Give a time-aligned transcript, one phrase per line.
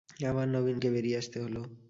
[0.29, 1.55] আবার নবীনকে বেরিয়ে আসতে হল।